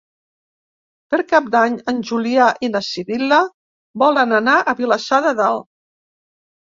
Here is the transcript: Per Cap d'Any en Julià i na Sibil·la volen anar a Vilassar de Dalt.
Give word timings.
Per 1.13 1.19
Cap 1.31 1.51
d'Any 1.55 1.75
en 1.93 1.99
Julià 2.11 2.47
i 2.67 2.71
na 2.77 2.81
Sibil·la 2.87 3.41
volen 4.05 4.37
anar 4.39 4.57
a 4.61 4.75
Vilassar 4.81 5.21
de 5.27 5.35
Dalt. 5.43 5.67